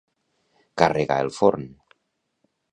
[0.83, 1.71] Carregar el forn.